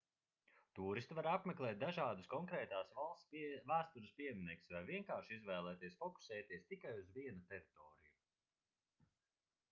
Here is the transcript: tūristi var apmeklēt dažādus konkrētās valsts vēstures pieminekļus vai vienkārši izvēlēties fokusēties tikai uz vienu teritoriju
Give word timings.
tūristi 0.77 1.15
var 1.17 1.27
apmeklēt 1.31 1.75
dažādus 1.81 2.29
konkrētās 2.31 2.87
valsts 2.99 3.35
vēstures 3.71 4.15
pieminekļus 4.21 4.73
vai 4.75 4.81
vienkārši 4.87 5.35
izvēlēties 5.37 5.97
fokusēties 5.99 6.65
tikai 6.71 6.95
uz 7.03 7.11
vienu 7.19 7.45
teritoriju 7.51 9.05